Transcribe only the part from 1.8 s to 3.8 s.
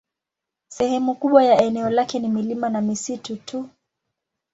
lake ni milima na misitu tu.